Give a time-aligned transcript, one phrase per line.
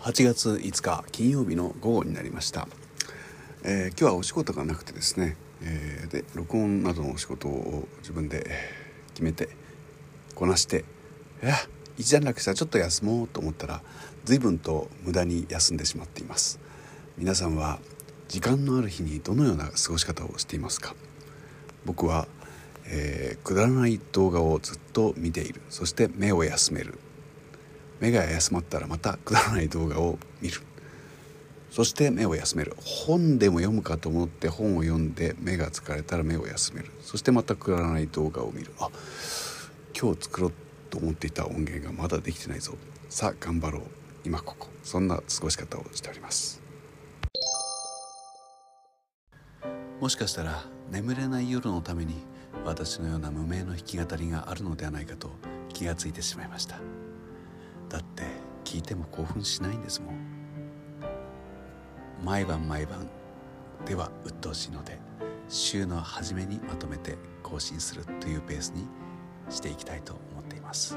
[0.00, 2.66] 8月5日金曜日の午後になりました、
[3.62, 8.50] えー、今日はお仕事がなくてですね、えー、で録音などのお仕事を自分で
[9.12, 9.50] 決めて
[10.34, 10.86] こなして
[11.42, 11.54] いや
[11.98, 13.82] 一段落したらちょっと休もうと思ったら
[14.24, 16.58] 随分と無駄に休んでしまっています。
[17.18, 17.78] 皆さんは
[18.26, 20.94] 時間のある日にどのような過ごし方をしていますか？
[21.84, 22.26] 僕は、
[22.86, 25.60] えー、くだらない動画をずっと見ている。
[25.68, 26.98] そして目を休める。
[28.00, 30.60] 目が休まったらまたくだらない動画を見る。
[31.70, 32.74] そして目を休める。
[32.80, 36.90] 本でも読むかと思って本を読んで目が疲れたら目を休める。
[37.00, 38.72] そしてまたくだらない動画を見る。
[38.80, 38.88] あ
[39.98, 40.52] 今日作ろう
[40.90, 42.74] と思っていた音源がまだできてないぞ。
[43.08, 43.82] さあ頑張ろう。
[44.24, 44.68] 今ここ。
[44.82, 46.60] そんな過ごし方をしております。
[50.00, 52.14] もしかしたら眠れない夜のために
[52.64, 55.30] 私のような無名の弾き語りがあるのではないかと
[55.68, 56.78] 気がついてしまいました。
[57.90, 58.22] だって
[58.64, 60.14] 聞いても興奮しないんですもん
[62.24, 63.06] 毎晩毎晩
[63.84, 64.98] では鬱陶しいので
[65.48, 68.86] 週の初めにまとめて更新するというペースに
[69.50, 70.96] していきたいと思っています。